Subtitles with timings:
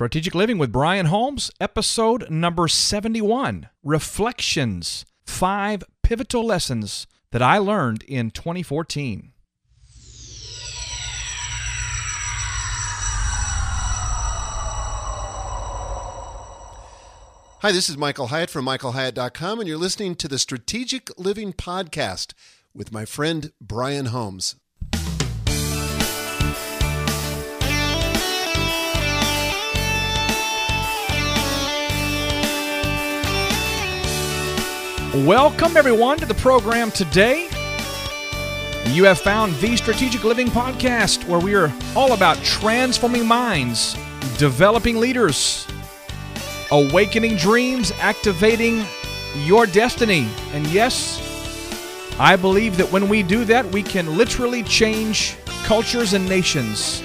[0.00, 8.02] Strategic Living with Brian Holmes, episode number 71 Reflections Five Pivotal Lessons That I Learned
[8.04, 9.32] in 2014.
[17.60, 22.32] Hi, this is Michael Hyatt from michaelhyatt.com, and you're listening to the Strategic Living Podcast
[22.72, 24.56] with my friend Brian Holmes.
[35.12, 37.48] Welcome, everyone, to the program today.
[38.90, 43.96] You have found the Strategic Living Podcast, where we are all about transforming minds,
[44.38, 45.66] developing leaders,
[46.70, 48.84] awakening dreams, activating
[49.38, 50.28] your destiny.
[50.52, 51.18] And yes,
[52.20, 57.02] I believe that when we do that, we can literally change cultures and nations.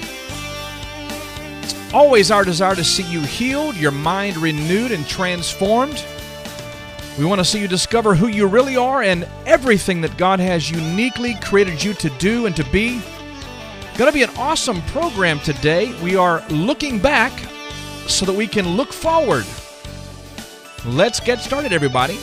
[1.64, 6.06] It's always our desire to see you healed, your mind renewed and transformed.
[7.17, 10.69] We want to see you discover who you really are and everything that God has
[10.69, 13.02] uniquely created you to do and to be.
[13.97, 15.97] Going to be an awesome program today.
[16.03, 17.31] We are looking back
[18.08, 19.45] so that we can look forward.
[20.86, 22.19] Let's get started, everybody.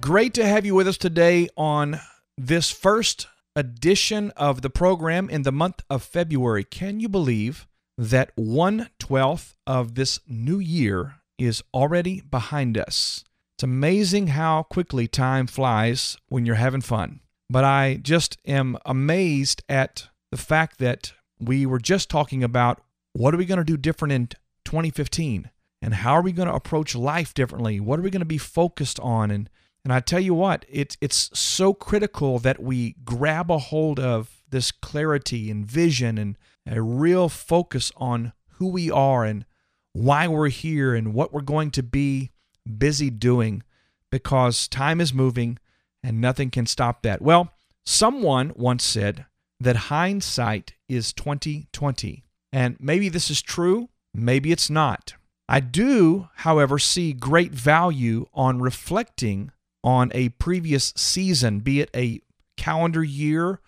[0.00, 1.98] Great to have you with us today on
[2.38, 6.62] this first edition of the program in the month of February.
[6.62, 7.66] Can you believe
[7.98, 13.24] that one twelfth of this new year is already behind us?
[13.56, 17.20] It's amazing how quickly time flies when you're having fun.
[17.48, 22.80] But I just am amazed at the fact that we were just talking about
[23.12, 24.26] what are we going to do different in
[24.64, 25.50] 2015
[25.80, 27.80] and how are we going to approach life differently?
[27.80, 29.30] What are we going to be focused on?
[29.30, 29.48] And
[29.86, 34.42] and I tell you what, it's it's so critical that we grab a hold of
[34.50, 39.44] this clarity and vision and a real focus on who we are and
[39.92, 42.32] why we're here and what we're going to be
[42.76, 43.62] busy doing
[44.10, 45.56] because time is moving
[46.02, 47.22] and nothing can stop that.
[47.22, 47.52] Well,
[47.84, 49.26] someone once said
[49.60, 52.24] that hindsight is 2020.
[52.52, 55.14] And maybe this is true, maybe it's not.
[55.48, 59.52] I do, however, see great value on reflecting
[59.86, 62.20] on a previous season, be it a
[62.56, 63.60] calendar year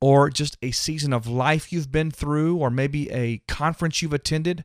[0.00, 4.64] or just a season of life you've been through, or maybe a conference you've attended,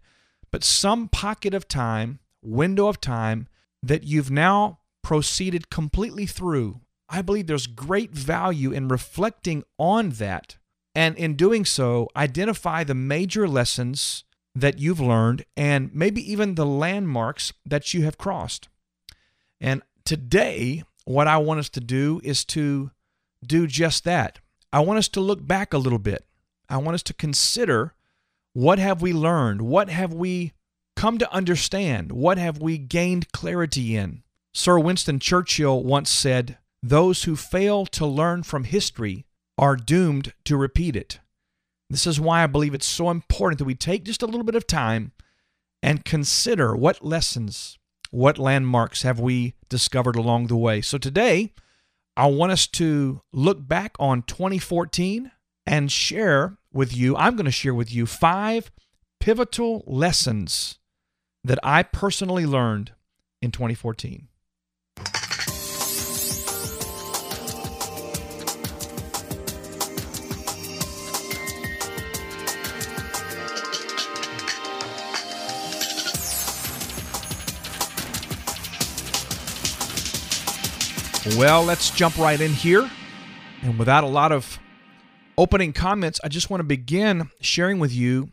[0.49, 3.47] but some pocket of time, window of time
[3.83, 6.81] that you've now proceeded completely through.
[7.07, 10.57] I believe there's great value in reflecting on that
[10.95, 14.23] and in doing so, identify the major lessons
[14.55, 18.69] that you've learned and maybe even the landmarks that you have crossed.
[19.59, 22.91] And today, what I want us to do is to
[23.45, 24.39] do just that.
[24.73, 26.25] I want us to look back a little bit.
[26.67, 27.93] I want us to consider
[28.53, 29.61] what have we learned?
[29.61, 30.53] What have we
[30.95, 32.11] come to understand?
[32.11, 34.23] What have we gained clarity in?
[34.53, 39.25] Sir Winston Churchill once said, Those who fail to learn from history
[39.57, 41.19] are doomed to repeat it.
[41.89, 44.55] This is why I believe it's so important that we take just a little bit
[44.55, 45.11] of time
[45.83, 47.77] and consider what lessons,
[48.15, 50.79] what landmarks have we discovered along the way.
[50.79, 51.53] So today,
[52.15, 55.31] I want us to look back on 2014
[55.65, 58.71] and share with you, I'm going to share with you five
[59.19, 60.79] pivotal lessons
[61.43, 62.93] that I personally learned
[63.41, 64.29] in 2014.
[81.33, 82.87] Well, let's jump right in here.
[83.63, 84.59] And without a lot of
[85.39, 88.29] opening comments, I just want to begin sharing with you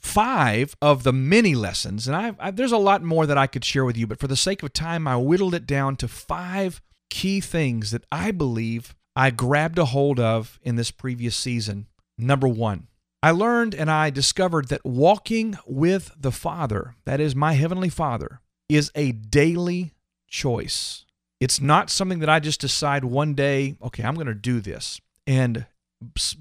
[0.00, 2.08] five of the many lessons.
[2.08, 4.26] And I've, I've, there's a lot more that I could share with you, but for
[4.26, 8.96] the sake of time, I whittled it down to five key things that I believe
[9.14, 11.86] I grabbed a hold of in this previous season.
[12.18, 12.88] Number one,
[13.22, 18.40] I learned and I discovered that walking with the Father, that is my Heavenly Father,
[18.68, 19.92] is a daily
[20.28, 21.04] choice.
[21.42, 25.00] It's not something that I just decide one day, okay, I'm going to do this.
[25.26, 25.66] And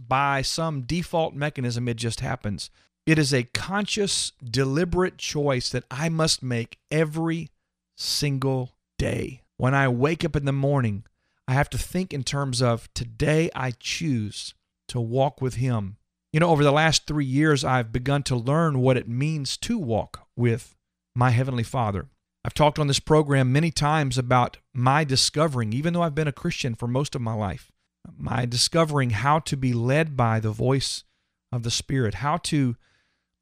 [0.08, 2.70] by some default mechanism, it just happens.
[3.08, 7.50] It is a conscious, deliberate choice that I must make every
[7.98, 9.42] single day.
[9.58, 11.04] When I wake up in the morning,
[11.48, 14.54] I have to think in terms of today I choose
[14.90, 15.98] to walk with Him.
[16.32, 19.80] You know, over the last three years, I've begun to learn what it means to
[19.80, 20.76] walk with
[21.16, 22.06] my Heavenly Father.
[22.44, 26.34] I've talked on this program many times about my discovering, even though I've been a
[26.34, 27.72] Christian for most of my life,
[28.18, 31.04] my discovering how to be led by the voice
[31.52, 32.76] of the Spirit, how to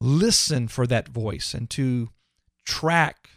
[0.01, 2.09] listen for that voice and to
[2.65, 3.29] track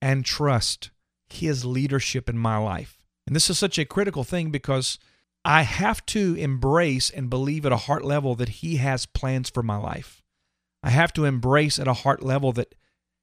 [0.00, 0.90] and trust
[1.28, 2.98] his leadership in my life.
[3.26, 4.98] And this is such a critical thing because
[5.44, 9.62] I have to embrace and believe at a heart level that he has plans for
[9.62, 10.22] my life.
[10.82, 12.74] I have to embrace at a heart level that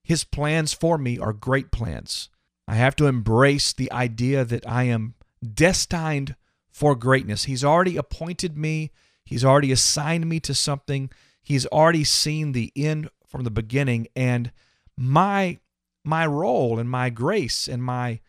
[0.05, 2.29] his plans for me are great plans.
[2.67, 6.35] I have to embrace the idea that I am destined
[6.69, 7.45] for greatness.
[7.45, 8.91] He's already appointed me,
[9.25, 11.09] He's already assigned me to something,
[11.41, 14.07] He's already seen the end from the beginning.
[14.15, 14.51] And
[14.95, 15.57] my
[16.03, 18.19] my role and my grace and my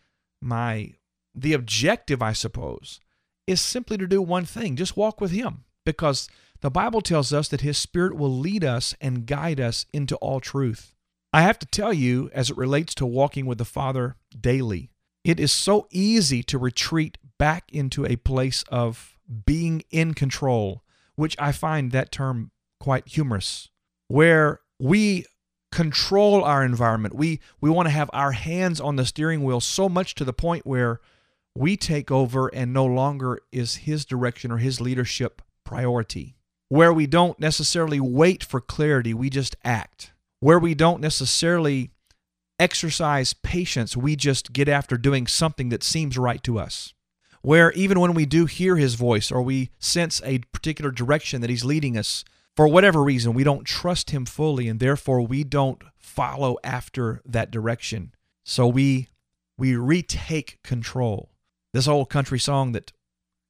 [0.40, 0.94] my
[1.34, 3.00] the objective, I suppose,
[3.46, 5.64] is simply to do one thing just walk with Him.
[5.84, 6.26] Because
[6.62, 10.40] the Bible tells us that His Spirit will lead us and guide us into all
[10.40, 10.94] truth.
[11.36, 14.88] I have to tell you, as it relates to walking with the Father daily,
[15.22, 20.82] it is so easy to retreat back into a place of being in control,
[21.14, 23.68] which I find that term quite humorous,
[24.08, 25.26] where we
[25.70, 27.14] control our environment.
[27.14, 30.32] We we want to have our hands on the steering wheel so much to the
[30.32, 31.02] point where
[31.54, 36.38] we take over and no longer is his direction or his leadership priority.
[36.70, 40.12] Where we don't necessarily wait for clarity, we just act.
[40.40, 41.90] Where we don't necessarily
[42.58, 46.92] exercise patience, we just get after doing something that seems right to us.
[47.42, 51.50] Where even when we do hear his voice or we sense a particular direction that
[51.50, 52.24] he's leading us,
[52.56, 57.50] for whatever reason, we don't trust him fully and therefore we don't follow after that
[57.50, 58.12] direction.
[58.44, 59.08] So we
[59.58, 61.30] we retake control.
[61.72, 62.92] This old country song that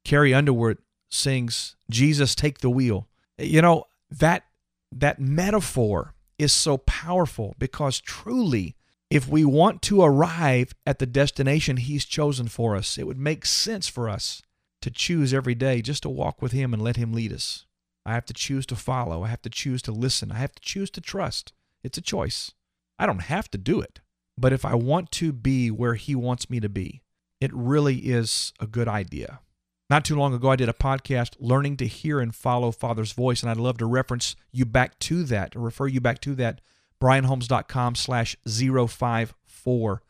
[0.05, 0.79] Carrie Underwood
[1.09, 3.09] sings, Jesus take the wheel.
[3.38, 4.44] You know, that
[4.91, 8.77] that metaphor is so powerful because truly
[9.11, 13.47] if we want to arrive at the destination he's chosen for us, it would make
[13.47, 14.43] sense for us
[14.83, 17.67] to choose every day just to walk with him and let him lead us.
[18.05, 19.23] I have to choose to follow.
[19.23, 20.33] I have to choose to listen.
[20.33, 21.53] I have to choose to trust.
[21.83, 22.53] It's a choice.
[22.99, 24.00] I don't have to do it.
[24.38, 27.03] But if I want to be where he wants me to be,
[27.41, 29.41] it really is a good idea.
[29.88, 33.43] Not too long ago, I did a podcast, Learning to Hear and Follow Father's Voice,
[33.43, 36.61] and I'd love to reference you back to that, or refer you back to that.
[37.00, 40.03] BrianHolmes.com slash 054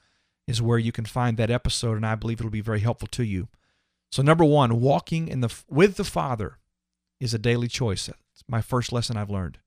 [0.46, 3.24] is where you can find that episode, and I believe it'll be very helpful to
[3.24, 3.48] you.
[4.10, 6.58] So, number one, walking in the with the Father
[7.20, 8.08] is a daily choice.
[8.08, 9.58] It's my first lesson I've learned.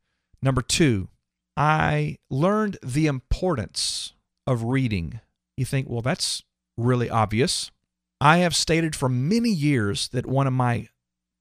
[0.41, 1.09] Number two,
[1.57, 4.13] I learned the importance
[4.47, 5.19] of reading.
[5.57, 6.43] You think, well, that's
[6.77, 7.69] really obvious.
[8.21, 10.89] I have stated for many years that one of my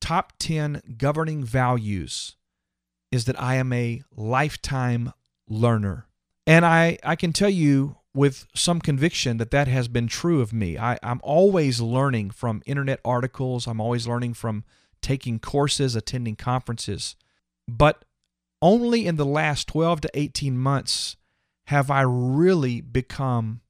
[0.01, 2.37] top 10 governing values
[3.11, 5.13] is that I am a lifetime
[5.49, 6.07] learner.
[6.47, 10.53] And I, I can tell you with some conviction that that has been true of
[10.53, 10.79] me.
[10.79, 14.65] I, I'm always learning from internet articles, I'm always learning from
[15.03, 17.17] taking courses, attending conferences.
[17.67, 18.05] But
[18.63, 21.17] only in the last 12 to 18 months
[21.67, 23.61] have I really become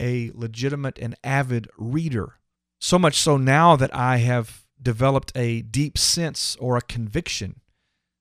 [0.00, 2.38] a legitimate and avid reader.
[2.80, 7.60] So much so now that I have developed a deep sense or a conviction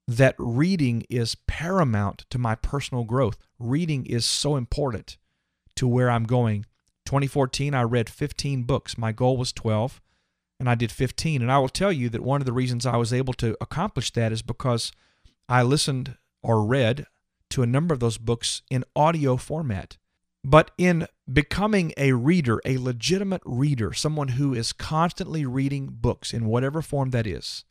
[0.07, 3.37] that reading is paramount to my personal growth.
[3.59, 5.17] Reading is so important
[5.75, 6.65] to where I'm going.
[7.05, 8.97] 2014, I read 15 books.
[8.97, 10.01] My goal was 12,
[10.59, 11.41] and I did 15.
[11.41, 14.11] And I will tell you that one of the reasons I was able to accomplish
[14.11, 14.91] that is because
[15.47, 17.05] I listened or read
[17.51, 19.97] to a number of those books in audio format.
[20.43, 26.45] But in becoming a reader, a legitimate reader, someone who is constantly reading books in
[26.45, 27.63] whatever form that is,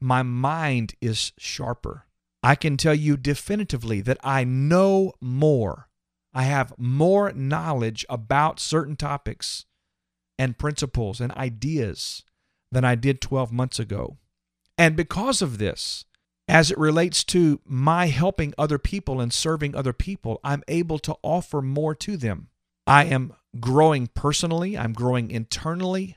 [0.00, 2.04] my mind is sharper.
[2.42, 5.88] I can tell you definitively that I know more.
[6.34, 9.64] I have more knowledge about certain topics
[10.38, 12.22] and principles and ideas
[12.70, 14.18] than I did 12 months ago.
[14.76, 16.04] And because of this,
[16.48, 21.16] as it relates to my helping other people and serving other people, I'm able to
[21.22, 22.48] offer more to them.
[22.86, 26.16] I am growing personally, I'm growing internally,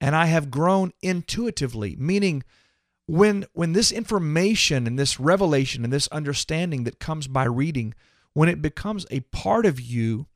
[0.00, 2.44] and I have grown intuitively, meaning
[3.06, 7.94] when when this information and this revelation and this understanding that comes by reading,
[8.32, 10.26] when it becomes a part of you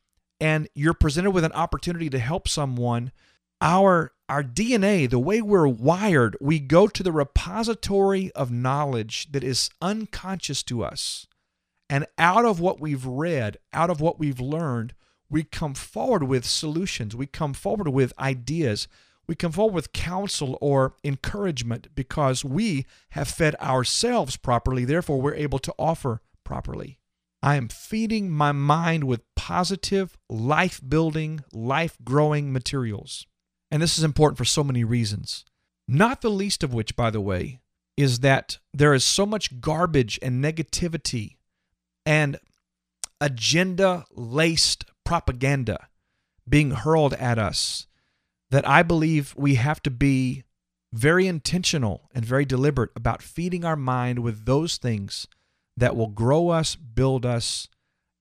[0.40, 3.12] and you're presented with an opportunity to help someone,
[3.60, 9.44] our our DNA, the way we're wired, we go to the repository of knowledge that
[9.44, 11.26] is unconscious to us.
[11.90, 14.94] And out of what we've read, out of what we've learned,
[15.28, 17.14] we come forward with solutions.
[17.14, 18.88] We come forward with ideas.
[19.26, 24.86] We come forward with counsel or encouragement because we have fed ourselves properly.
[24.86, 26.98] Therefore, we're able to offer properly.
[27.42, 33.26] I am feeding my mind with positive, life building, life growing materials.
[33.72, 35.46] And this is important for so many reasons.
[35.88, 37.60] Not the least of which, by the way,
[37.96, 41.36] is that there is so much garbage and negativity
[42.04, 42.38] and
[43.18, 45.88] agenda laced propaganda
[46.46, 47.86] being hurled at us
[48.50, 50.44] that I believe we have to be
[50.92, 55.26] very intentional and very deliberate about feeding our mind with those things
[55.78, 57.68] that will grow us, build us,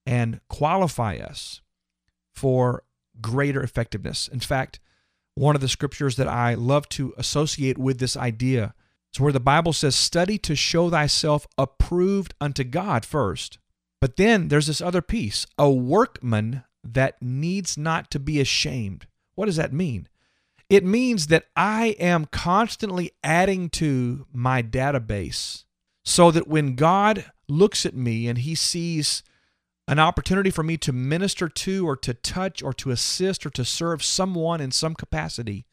[0.05, 1.60] and qualify us
[2.34, 2.84] for
[3.20, 4.29] greater effectiveness.
[4.29, 4.79] In fact,
[5.35, 8.73] one of the scriptures that I love to associate with this idea
[9.13, 13.57] is where the Bible says, Study to show thyself approved unto God first.
[14.00, 19.05] But then there's this other piece a workman that needs not to be ashamed.
[19.35, 20.07] What does that mean?
[20.69, 25.65] It means that I am constantly adding to my database
[26.03, 29.21] so that when God looks at me and he sees
[29.91, 33.65] an opportunity for me to minister to or to touch or to assist or to
[33.65, 35.65] serve someone in some capacity,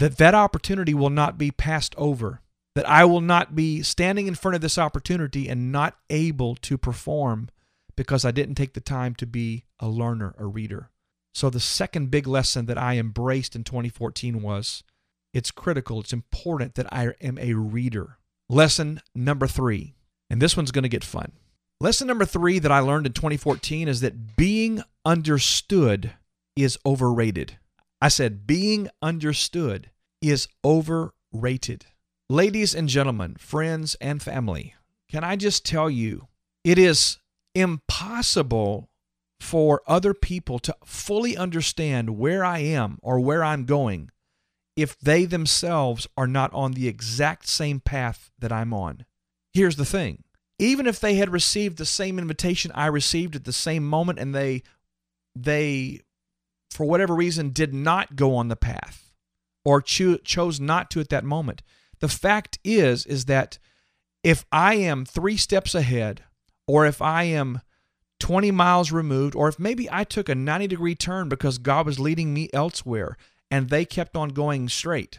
[0.00, 2.40] that that opportunity will not be passed over,
[2.74, 6.76] that I will not be standing in front of this opportunity and not able to
[6.76, 7.48] perform
[7.94, 10.90] because I didn't take the time to be a learner, a reader.
[11.32, 14.82] So, the second big lesson that I embraced in 2014 was
[15.32, 18.18] it's critical, it's important that I am a reader.
[18.48, 19.94] Lesson number three,
[20.28, 21.30] and this one's going to get fun.
[21.82, 26.12] Lesson number three that I learned in 2014 is that being understood
[26.54, 27.56] is overrated.
[28.02, 29.88] I said being understood
[30.20, 31.86] is overrated.
[32.28, 34.74] Ladies and gentlemen, friends and family,
[35.10, 36.28] can I just tell you,
[36.64, 37.16] it is
[37.54, 38.90] impossible
[39.40, 44.10] for other people to fully understand where I am or where I'm going
[44.76, 49.06] if they themselves are not on the exact same path that I'm on.
[49.54, 50.24] Here's the thing
[50.60, 54.34] even if they had received the same invitation I received at the same moment and
[54.34, 54.62] they
[55.34, 56.00] they
[56.70, 59.12] for whatever reason did not go on the path
[59.64, 61.62] or cho- chose not to at that moment
[62.00, 63.58] the fact is is that
[64.22, 66.24] if I am 3 steps ahead
[66.66, 67.62] or if I am
[68.20, 71.98] 20 miles removed, or if maybe I took a 90 degree turn because God was
[71.98, 73.16] leading me elsewhere
[73.50, 75.18] and they kept on going straight.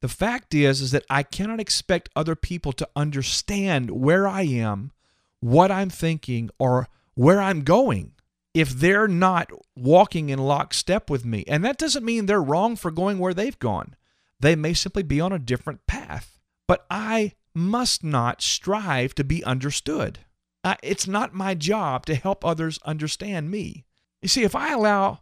[0.00, 4.92] The fact is is that I cannot expect other people to understand where I am,
[5.40, 8.12] what I'm thinking, or where I'm going
[8.54, 11.44] if they're not walking in lockstep with me.
[11.46, 13.94] And that doesn't mean they're wrong for going where they've gone.
[14.40, 16.38] They may simply be on a different path.
[16.66, 20.20] But I must not strive to be understood.
[20.64, 23.84] Uh, it's not my job to help others understand me.
[24.22, 25.20] You see, if I allow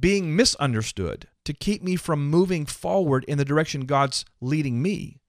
[0.00, 5.20] being misunderstood to keep me from moving forward in the direction God's leading me,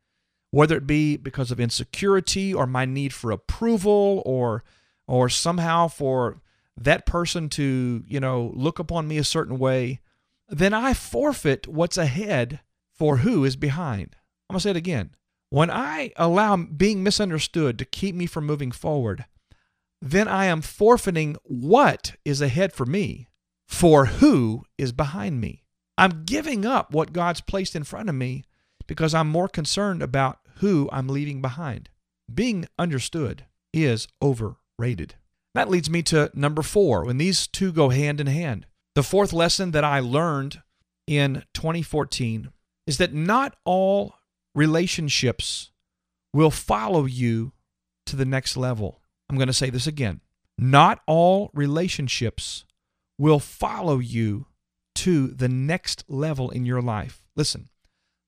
[0.52, 4.64] whether it be because of insecurity or my need for approval or
[5.08, 6.42] or somehow for
[6.78, 10.00] that person to, you know, look upon me a certain way,
[10.50, 12.60] then I forfeit what's ahead
[12.92, 14.16] for who is behind.
[14.50, 15.12] I'm going to say it again.
[15.50, 19.26] When I allow being misunderstood to keep me from moving forward,
[20.02, 23.28] then I am forfeiting what is ahead for me
[23.68, 25.65] for who is behind me.
[25.98, 28.44] I'm giving up what God's placed in front of me
[28.88, 31.90] because I'm more concerned about who I'm leaving behind.
[32.34, 35.16] Being understood is overrated.
[35.54, 38.66] That leads me to number four, when these two go hand in hand.
[38.94, 40.62] The fourth lesson that I learned
[41.08, 42.50] in 2014
[42.88, 44.16] is that not all
[44.54, 45.72] relationships
[46.34, 47.54] will follow you
[48.06, 49.02] to the next level.
[49.30, 50.22] I'm going to say this again.
[50.58, 52.66] Not all relationships
[53.18, 54.48] will follow you
[54.96, 57.22] to the next level in your life.
[57.36, 57.70] Listen,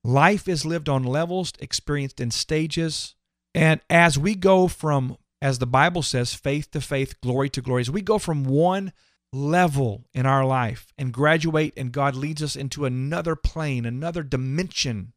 [0.03, 3.15] life is lived on levels, experienced in stages.
[3.55, 7.81] And as we go from, as the Bible says, faith to faith, glory to glory,
[7.81, 8.93] as we go from one
[9.33, 15.13] level in our life and graduate, and God leads us into another plane, another dimension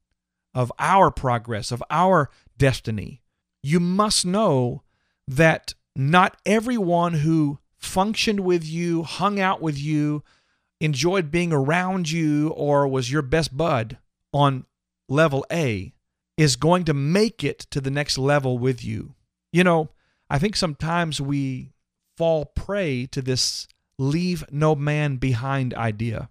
[0.54, 3.22] of our progress, of our destiny,
[3.62, 4.82] you must know
[5.28, 10.22] that not everyone who functioned with you, hung out with you,
[10.80, 13.98] enjoyed being around you, or was your best bud
[14.32, 14.64] on
[15.08, 15.92] level A
[16.36, 19.14] is going to make it to the next level with you.
[19.52, 19.90] You know,
[20.30, 21.72] I think sometimes we
[22.16, 23.68] fall prey to this
[23.98, 26.30] leave no man behind idea.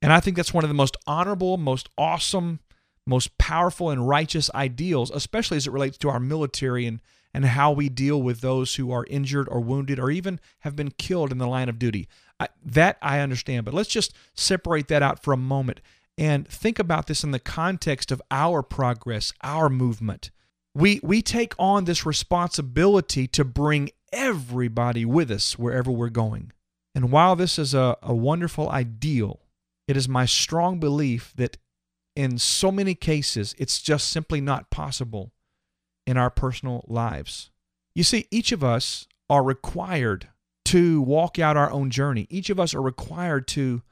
[0.00, 2.60] And I think that's one of the most honorable, most awesome,
[3.06, 7.00] most powerful, and righteous ideals, especially as it relates to our military and
[7.34, 10.90] and how we deal with those who are injured or wounded or even have been
[10.90, 12.08] killed in the line of duty.
[12.38, 15.80] I, that I understand, but let's just separate that out for a moment
[16.18, 20.30] and think about this in the context of our progress, our movement.
[20.74, 26.52] We we take on this responsibility to bring everybody with us wherever we're going.
[26.94, 29.40] And while this is a, a wonderful ideal,
[29.88, 31.56] it is my strong belief that
[32.14, 35.32] in so many cases it's just simply not possible
[36.06, 37.50] in our personal lives.
[37.94, 40.28] You see, each of us are required
[40.66, 42.26] to walk out our own journey.
[42.30, 43.82] Each of us are required to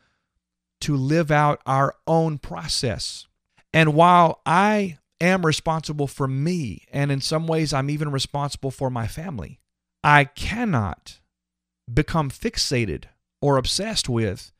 [0.82, 3.26] to live out our own process.
[3.72, 8.88] And while I am responsible for me, and in some ways I'm even responsible for
[8.88, 9.60] my family,
[10.02, 11.20] I cannot
[11.92, 13.04] become fixated
[13.42, 14.52] or obsessed with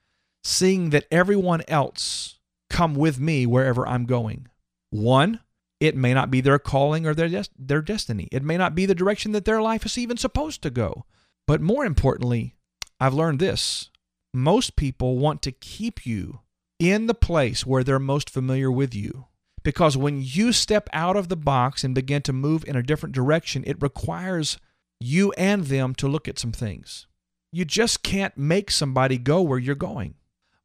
[0.45, 2.38] seeing that everyone else
[2.69, 4.49] come with me wherever I'm going.
[4.90, 5.40] One,
[5.81, 8.29] it may not be their calling or their, des- their destiny.
[8.31, 11.07] It may not be the direction that their life is even supposed to go.
[11.47, 12.55] But more importantly,
[13.01, 13.91] I've learned this
[14.33, 16.41] most people want to keep you
[16.79, 19.27] in the place where they're most familiar with you.
[19.63, 23.15] Because when you step out of the box and begin to move in a different
[23.15, 24.59] direction, it requires
[25.01, 27.07] you and them to look at some things.
[27.53, 30.15] You just can't make somebody go where you're going.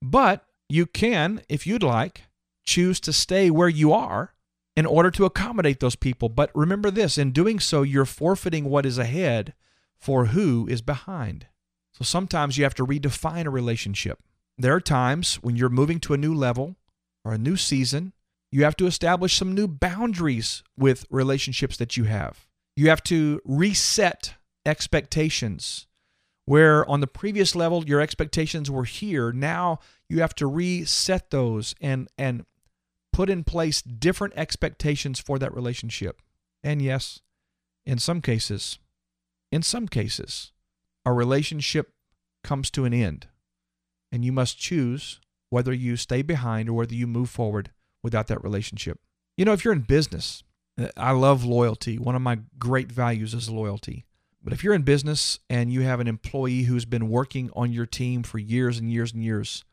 [0.01, 2.24] But you can, if you'd like,
[2.65, 4.34] choose to stay where you are
[4.75, 6.29] in order to accommodate those people.
[6.29, 9.53] But remember this in doing so, you're forfeiting what is ahead
[9.96, 11.48] for who is behind.
[11.94, 14.20] So sometimes you have to redefine a relationship.
[14.58, 16.75] There are times when you're moving to a new level
[17.24, 18.13] or a new season,
[18.51, 22.48] you have to establish some new boundaries with relationships that you have.
[22.75, 25.88] You have to reset expectations.
[26.48, 31.74] Where on the previous level your expectations were here, now you have to reset those
[31.82, 32.46] and and
[33.15, 36.22] put in place different expectations for that relationship.
[36.62, 37.22] And yes,
[37.86, 38.77] in some cases,
[39.53, 40.51] in some cases,
[41.05, 41.93] a relationship
[42.43, 43.27] comes to an end,
[44.12, 47.72] and you must choose whether you stay behind or whether you move forward
[48.03, 49.00] without that relationship.
[49.38, 50.43] You know, if you're in business,
[50.98, 51.98] I love loyalty.
[51.98, 54.03] One of my great values is loyalty.
[54.43, 57.86] But if you're in business and you have an employee who's been working on your
[57.86, 59.63] team for years and years and years,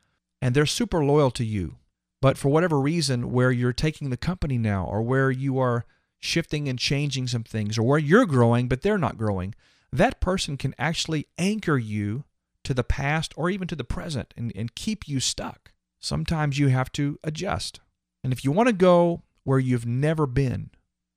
[0.41, 1.79] and they're super loyal to you,
[2.23, 5.85] but for whatever reason, where you're taking the company now, or where you are
[6.21, 9.57] shifting and changing some things, or where you're growing but they're not growing,
[9.93, 12.23] that person can actually anchor you
[12.62, 15.73] to the past or even to the present and, and keep you stuck.
[15.99, 17.81] Sometimes you have to adjust.
[18.23, 20.70] And if you want to go where you've never been,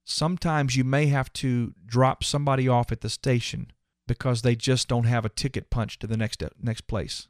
[0.05, 3.71] sometimes you may have to drop somebody off at the station
[4.07, 7.27] because they just don't have a ticket punch to the next uh, next place.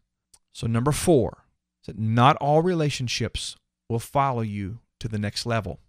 [0.54, 1.44] So number 4
[1.82, 3.58] is that not all relationships
[3.90, 5.80] will follow you to the next level.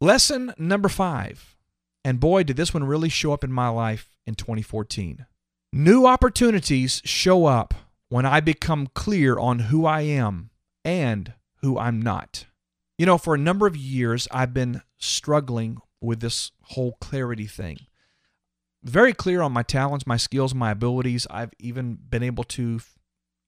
[0.00, 1.56] Lesson number 5.
[2.04, 5.26] And boy did this one really show up in my life in 2014.
[5.72, 7.74] New opportunities show up
[8.08, 10.50] when I become clear on who I am
[10.84, 12.46] and who I'm not.
[12.98, 17.86] You know, for a number of years, I've been struggling with this whole clarity thing.
[18.82, 21.26] Very clear on my talents, my skills, my abilities.
[21.28, 22.80] I've even been able to,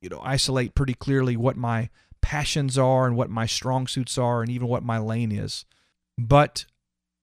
[0.01, 4.43] you know, isolate pretty clearly what my passions are and what my strong suits are
[4.43, 5.65] and even what my lane is.
[6.17, 6.67] But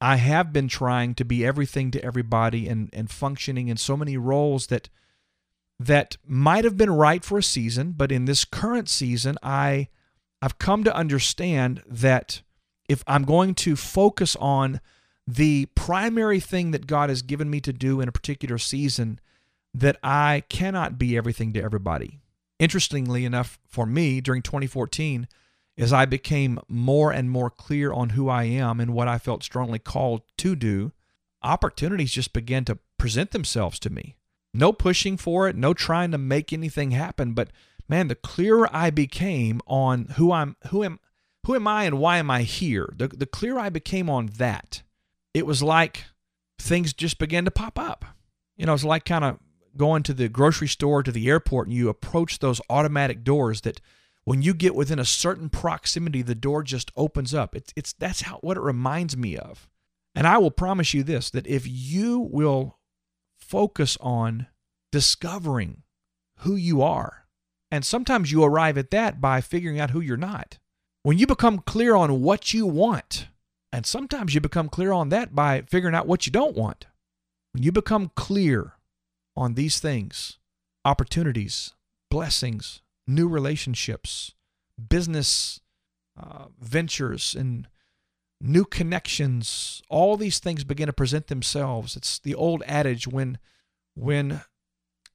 [0.01, 4.17] I have been trying to be everything to everybody and, and functioning in so many
[4.17, 4.89] roles that
[5.79, 9.89] that might have been right for a season, but in this current season, I
[10.41, 12.41] I've come to understand that
[12.87, 14.79] if I'm going to focus on
[15.27, 19.19] the primary thing that God has given me to do in a particular season,
[19.73, 22.19] that I cannot be everything to everybody.
[22.59, 25.27] Interestingly enough, for me during 2014,
[25.77, 29.43] as I became more and more clear on who I am and what I felt
[29.43, 30.93] strongly called to do,
[31.43, 34.15] opportunities just began to present themselves to me.
[34.53, 37.49] No pushing for it, no trying to make anything happen, but
[37.89, 40.99] man, the clearer I became on who I'm who am
[41.45, 42.93] who am I and why am I here?
[42.95, 44.81] The the clearer I became on that,
[45.33, 46.05] it was like
[46.57, 48.05] things just began to pop up.
[48.55, 49.39] You know, it's like kind of
[49.77, 53.81] going to the grocery store to the airport and you approach those automatic doors that
[54.23, 57.55] when you get within a certain proximity, the door just opens up.
[57.55, 59.69] It's, it's that's how what it reminds me of.
[60.15, 62.79] And I will promise you this that if you will
[63.37, 64.47] focus on
[64.91, 65.83] discovering
[66.39, 67.27] who you are,
[67.69, 70.57] and sometimes you arrive at that by figuring out who you're not.
[71.03, 73.27] When you become clear on what you want,
[73.71, 76.87] and sometimes you become clear on that by figuring out what you don't want.
[77.51, 78.74] When you become clear
[79.35, 80.37] on these things,
[80.83, 81.73] opportunities,
[82.09, 84.33] blessings, new relationships,
[84.89, 85.59] business
[86.17, 87.67] uh, ventures, and
[88.41, 89.81] new connections.
[89.89, 91.95] All these things begin to present themselves.
[91.95, 93.37] It's the old adage when
[93.95, 94.41] when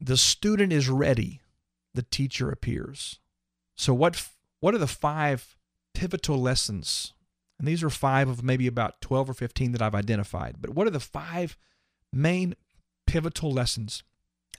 [0.00, 1.42] the student is ready,
[1.94, 3.18] the teacher appears.
[3.76, 4.28] So what
[4.60, 5.56] what are the five
[5.94, 7.14] pivotal lessons?
[7.58, 10.56] And these are five of maybe about 12 or 15 that I've identified.
[10.60, 11.58] But what are the five
[12.10, 12.54] main
[13.06, 14.02] pivotal lessons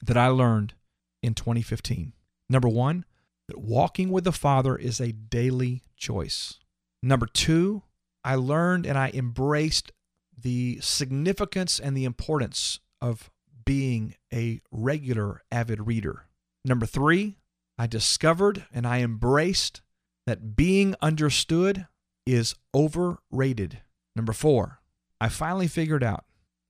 [0.01, 0.73] that I learned
[1.21, 2.13] in 2015?
[2.49, 3.05] Number 1,
[3.47, 6.59] that walking with the Father is a daily choice.
[7.03, 7.83] Number two,
[8.23, 9.91] I learned and I embraced
[10.37, 13.29] the significance and the importance of
[13.65, 16.27] being a regular avid reader.
[16.63, 17.37] Number three,
[17.77, 19.81] I discovered and I embraced
[20.25, 21.87] that being understood
[22.25, 23.81] is overrated.
[24.15, 24.79] Number four,
[25.19, 26.25] I finally figured out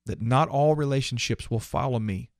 [0.05, 2.30] that not all relationships will follow me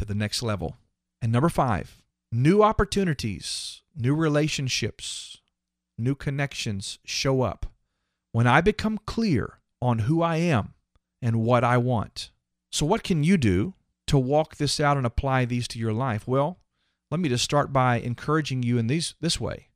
[0.00, 0.78] to the next level.
[1.20, 5.36] And number five, new opportunities, new relationships,
[5.98, 7.66] new connections show up
[8.32, 10.72] when I become clear on who I am
[11.20, 12.30] and what I want.
[12.72, 13.74] So, what can you do
[14.06, 16.26] to walk this out and apply these to your life?
[16.26, 16.60] Well,
[17.10, 19.68] let me just start by encouraging you in these this way.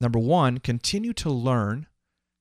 [0.00, 1.88] Number one, continue to learn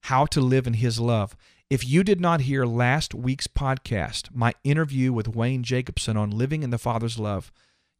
[0.03, 1.35] how to live in His love.
[1.71, 6.63] If you did not hear last week's podcast, my interview with Wayne Jacobsen on living
[6.63, 7.49] in the Father's love,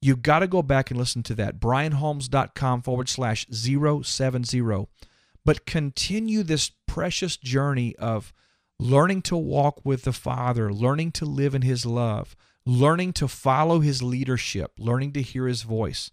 [0.01, 1.57] you've got to go back and listen to that.
[1.57, 4.88] BrianHolmes.com forward slash 070.
[5.45, 8.34] But continue this precious journey of
[8.77, 13.79] learning to walk with the Father, learning to live in His love, learning to follow
[13.79, 16.12] His leadership, learning to hear His voice.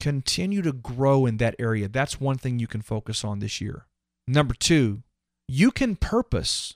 [0.00, 1.86] Continue to grow in that area.
[1.86, 3.86] That's one thing you can focus on this year.
[4.26, 5.04] Number two,
[5.46, 6.74] you can purpose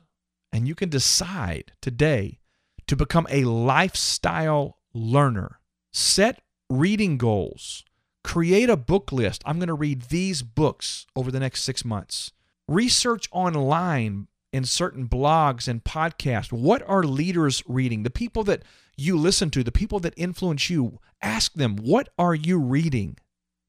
[0.52, 2.38] and you can decide today
[2.86, 5.58] to become a lifestyle learner.
[5.92, 7.84] Set reading goals.
[8.24, 9.42] Create a book list.
[9.44, 12.32] I'm going to read these books over the next six months.
[12.68, 16.52] Research online in certain blogs and podcasts.
[16.52, 18.02] What are leaders reading?
[18.02, 18.62] The people that
[18.96, 23.16] you listen to, the people that influence you, ask them, what are you reading?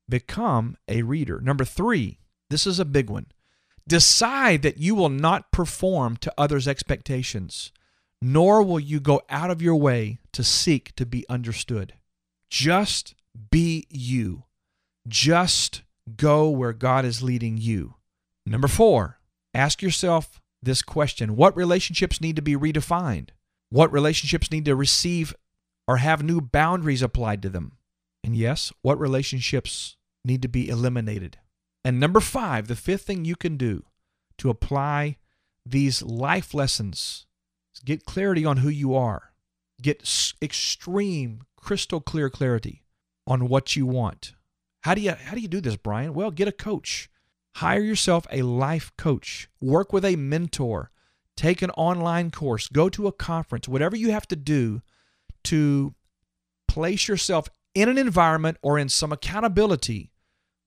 [0.10, 1.40] Become a reader.
[1.40, 2.20] Number three,
[2.50, 3.28] this is a big one.
[3.88, 7.72] Decide that you will not perform to others' expectations,
[8.22, 11.94] nor will you go out of your way to seek to be understood.
[12.50, 13.16] Just
[13.52, 14.44] be you.
[15.08, 15.84] Just
[16.16, 17.96] go where God is leading you.
[18.46, 19.20] Number four,
[19.54, 23.30] ask yourself this question What relationships need to be redefined?
[23.70, 25.36] What relationships need to receive
[25.88, 27.74] or have new boundaries applied to them?
[28.24, 31.38] And yes, what relationships need to be eliminated?
[31.84, 33.84] And number five, the fifth thing you can do
[34.38, 35.18] to apply
[35.66, 37.26] these life lessons
[37.86, 39.34] get clarity on who you are,
[39.82, 42.84] get extreme, crystal clear clarity
[43.28, 44.34] on what you want.
[44.82, 46.14] How do you how do you do this, Brian?
[46.14, 47.10] Well, get a coach.
[47.58, 49.48] Hire yourself a life coach.
[49.62, 50.92] Work with a mentor.
[51.38, 52.68] Take an online course.
[52.68, 53.68] Go to a conference.
[53.68, 54.82] Whatever you have to do
[55.46, 55.94] to
[56.68, 60.12] place yourself in an environment or in some accountability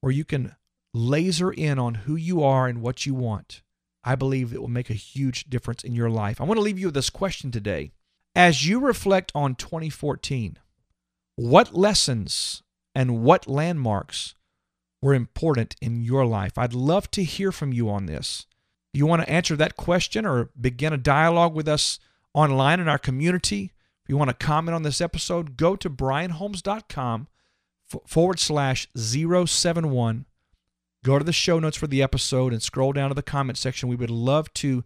[0.01, 0.55] where you can
[0.97, 3.63] laser in on who you are and what you want,
[4.03, 6.41] I believe it will make a huge difference in your life.
[6.41, 7.93] I want to leave you with this question today.
[8.35, 10.59] As you reflect on 2014,
[11.37, 12.63] what lessons
[12.95, 14.35] and what landmarks
[15.03, 16.57] were important in your life?
[16.57, 18.47] I'd love to hear from you on this.
[18.93, 21.99] You want to answer that question or begin a dialogue with us
[22.33, 23.73] online in our community?
[24.05, 27.29] If you want to comment on this episode, go to brianholmes.com
[28.07, 30.27] forward slash 071
[31.07, 33.89] Go to the show notes for the episode and scroll down to the comment section.
[33.89, 34.83] We would love to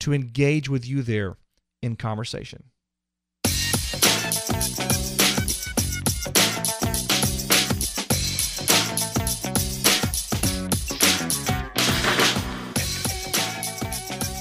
[0.00, 1.38] to engage with you there
[1.80, 2.64] in conversation.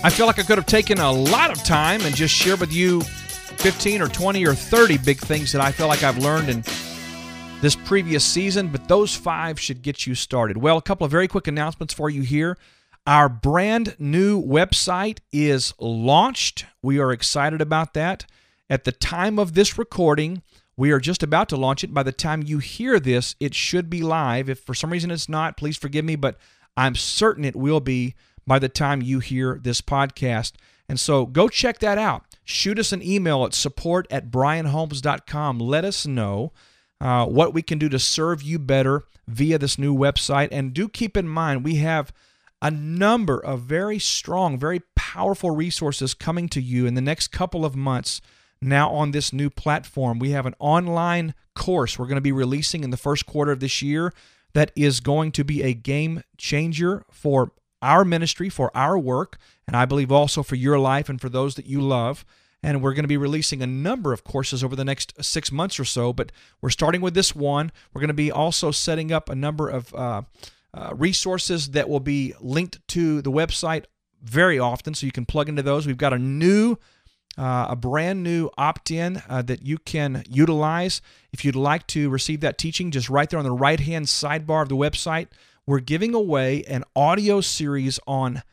[0.04, 2.74] I feel like I could have taken a lot of time and just shared with
[2.74, 6.91] you 15 or 20 or 30 big things that I feel like I've learned and
[7.62, 10.58] this previous season, but those five should get you started.
[10.58, 12.58] Well, a couple of very quick announcements for you here.
[13.06, 16.66] Our brand new website is launched.
[16.82, 18.26] We are excited about that.
[18.68, 20.42] At the time of this recording,
[20.76, 21.94] we are just about to launch it.
[21.94, 24.50] By the time you hear this, it should be live.
[24.50, 26.38] If for some reason it's not, please forgive me, but
[26.76, 28.16] I'm certain it will be
[28.48, 30.54] by the time you hear this podcast.
[30.90, 32.24] And so go check that out.
[32.44, 35.60] Shoot us an email at support at brianholmes.com.
[35.60, 36.54] Let us know
[37.02, 40.50] uh, what we can do to serve you better via this new website.
[40.52, 42.14] And do keep in mind, we have
[42.62, 47.66] a number of very strong, very powerful resources coming to you in the next couple
[47.66, 48.22] of months
[48.62, 50.20] now on this new platform.
[50.20, 53.60] We have an online course we're going to be releasing in the first quarter of
[53.60, 54.14] this year
[54.54, 59.76] that is going to be a game changer for our ministry, for our work, and
[59.76, 62.24] I believe also for your life and for those that you love
[62.64, 65.80] and we're going to be releasing a number of courses over the next six months
[65.80, 66.14] or so.
[66.14, 67.72] But we're starting with this one.
[67.94, 70.22] We're going to be also setting up a number of uh,
[70.74, 73.86] uh, resources that will be linked to the website
[74.22, 75.88] very often, so you can plug into those.
[75.88, 76.78] We've got a new
[77.38, 81.02] uh, a brand new opt in uh, that you can utilize.
[81.32, 84.62] If you'd like to receive that teaching, just right there on the right hand sidebar
[84.62, 85.28] of the website,
[85.66, 88.44] we're giving away an audio series on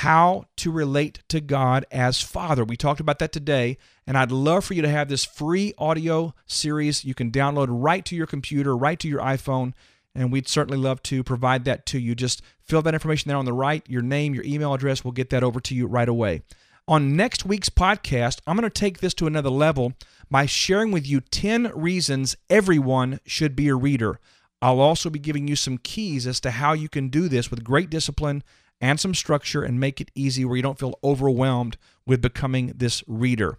[0.00, 2.64] how to relate to God as Father.
[2.64, 6.34] We talked about that today, and I'd love for you to have this free audio
[6.44, 9.72] series you can download right to your computer, right to your iPhone,
[10.14, 12.14] and we'd certainly love to provide that to you.
[12.14, 15.30] Just fill that information there on the right, your name, your email address, we'll get
[15.30, 16.42] that over to you right away.
[16.86, 19.94] On next week's podcast, I'm going to take this to another level
[20.30, 24.20] by sharing with you 10 reasons everyone should be a reader.
[24.60, 27.64] I'll also be giving you some keys as to how you can do this with
[27.64, 28.42] great discipline
[28.80, 33.02] and some structure and make it easy where you don't feel overwhelmed with becoming this
[33.06, 33.58] reader.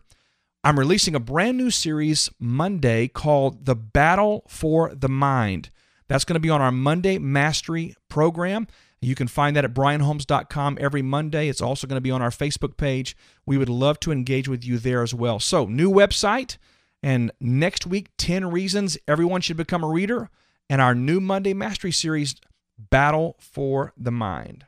[0.64, 5.70] I'm releasing a brand new series Monday called The Battle for the Mind.
[6.08, 8.68] That's going to be on our Monday Mastery program.
[9.00, 11.50] You can find that at brianholmes.com every Monday.
[11.50, 13.16] It's also going to be on our Facebook page.
[13.46, 15.40] We would love to engage with you there as well.
[15.40, 16.58] So, new website,
[17.04, 20.30] and next week, 10 reasons everyone should become a reader,
[20.70, 22.36] and our new Monday Mastery series,
[22.78, 24.66] Battle for the Mind.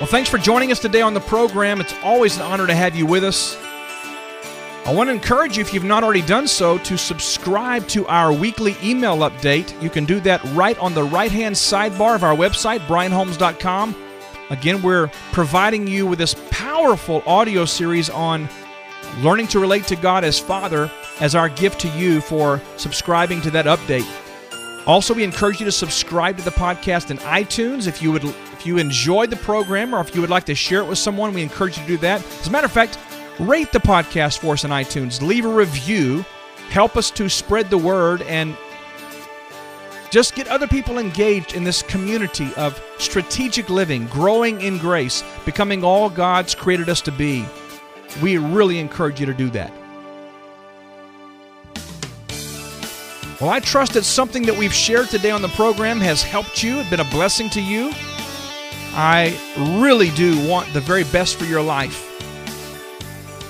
[0.00, 1.80] Well, thanks for joining us today on the program.
[1.80, 3.56] It's always an honor to have you with us.
[4.86, 8.32] I want to encourage you, if you've not already done so, to subscribe to our
[8.32, 9.82] weekly email update.
[9.82, 13.96] You can do that right on the right hand sidebar of our website, brianholmes.com.
[14.50, 18.48] Again, we're providing you with this powerful audio series on
[19.18, 23.50] learning to relate to God as Father as our gift to you for subscribing to
[23.50, 24.06] that update.
[24.88, 28.64] Also, we encourage you to subscribe to the podcast in iTunes if you would if
[28.64, 31.42] you enjoyed the program or if you would like to share it with someone, we
[31.42, 32.24] encourage you to do that.
[32.40, 32.98] As a matter of fact,
[33.38, 36.24] rate the podcast for us on iTunes, leave a review,
[36.70, 38.56] help us to spread the word, and
[40.10, 45.84] just get other people engaged in this community of strategic living, growing in grace, becoming
[45.84, 47.44] all God's created us to be.
[48.22, 49.70] We really encourage you to do that.
[53.40, 56.82] Well, I trust that something that we've shared today on the program has helped you,
[56.90, 57.92] been a blessing to you.
[58.94, 59.38] I
[59.80, 62.04] really do want the very best for your life.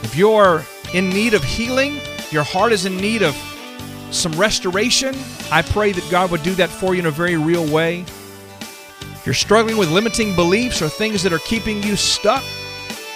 [0.04, 3.34] If you're in need of healing, your heart is in need of
[4.10, 5.14] some restoration,
[5.50, 8.00] I pray that God would do that for you in a very real way.
[9.00, 12.44] If you're struggling with limiting beliefs or things that are keeping you stuck,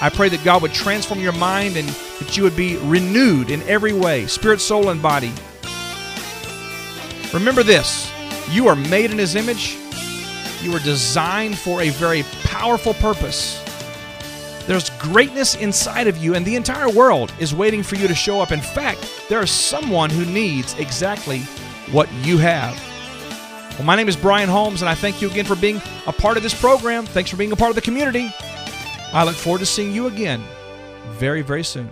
[0.00, 3.60] I pray that God would transform your mind and that you would be renewed in
[3.64, 5.34] every way spirit, soul, and body.
[7.32, 8.10] Remember this
[8.50, 9.78] you are made in His image.
[10.62, 13.58] You are designed for a very powerful purpose.
[14.66, 18.40] There's greatness inside of you, and the entire world is waiting for you to show
[18.40, 18.52] up.
[18.52, 21.40] In fact, there is someone who needs exactly
[21.90, 22.78] what you have.
[23.76, 26.36] Well, my name is Brian Holmes, and I thank you again for being a part
[26.36, 27.06] of this program.
[27.06, 28.30] Thanks for being a part of the community.
[29.12, 30.42] I look forward to seeing you again
[31.12, 31.90] very, very soon.